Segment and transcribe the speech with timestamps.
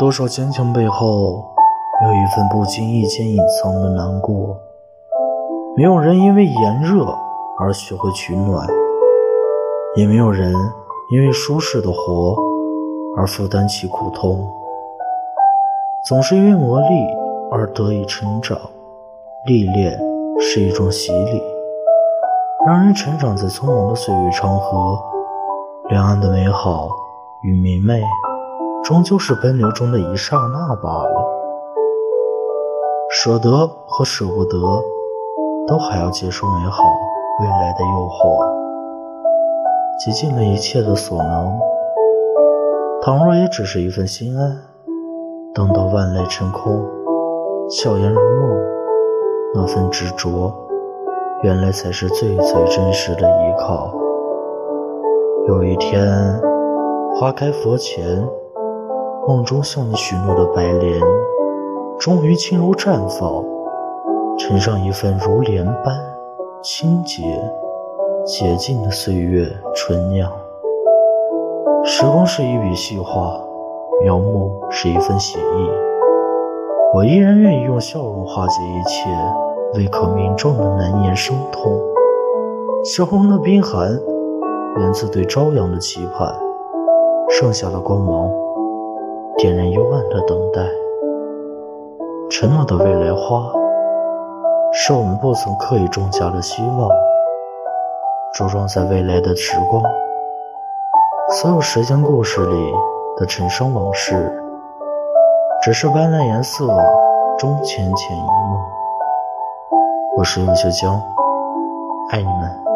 [0.00, 1.44] 多少坚强背后，
[2.02, 4.56] 有一份不经意间隐藏的难过。
[5.76, 7.04] 没有人因为炎热
[7.58, 8.66] 而学会取暖，
[9.96, 10.54] 也没有人
[11.12, 12.34] 因为舒适的活
[13.18, 14.50] 而负担起苦痛。
[16.08, 16.86] 总是因为磨砺
[17.52, 18.58] 而得以成长，
[19.44, 20.00] 历练
[20.40, 21.42] 是一种洗礼，
[22.66, 24.98] 让人成长在匆忙的岁月长河。
[25.90, 26.88] 两岸的美好
[27.42, 28.00] 与明媚，
[28.90, 31.24] 终究是奔流中的一刹那罢了。
[33.08, 34.58] 舍得和舍不得，
[35.68, 36.82] 都还要接受美好
[37.40, 38.44] 未来的诱惑，
[40.00, 41.56] 极尽了一切的所能。
[43.00, 44.58] 倘若也只是一份心安，
[45.54, 46.84] 等到万籁成空，
[47.70, 48.58] 笑颜如梦，
[49.54, 50.52] 那份执着，
[51.44, 53.94] 原来才是最最真实的依靠。
[55.46, 56.12] 有一天，
[57.14, 58.28] 花开佛前，
[59.28, 61.00] 梦中向你许诺的白莲，
[61.98, 63.44] 终于轻柔绽放，
[64.38, 65.94] 呈上一份如莲般
[66.62, 67.22] 清洁
[68.24, 70.30] 洁净的岁月醇酿。
[71.84, 73.40] 时光是一笔细画，
[74.02, 75.68] 描摹是一份写意，
[76.94, 79.10] 我依然愿意用笑容化解一切
[79.74, 81.78] 未可名状的难言伤痛。
[82.84, 83.98] 笑容的冰寒。
[84.78, 86.32] 源自对朝阳的期盼，
[87.28, 88.30] 剩下的光芒
[89.70, 90.62] 幽暗的等待。
[92.30, 93.52] 承诺的未来花，
[94.72, 96.88] 是我们不曾刻意种下的希望，
[98.34, 99.82] 茁壮在未来的时光。
[101.30, 102.72] 所有时间故事里
[103.16, 104.14] 的尘生往事，
[105.62, 106.66] 只是斑斓颜色
[107.38, 108.60] 中浅浅一梦。
[110.16, 111.00] 我是陆秋江，
[112.10, 112.69] 爱你们。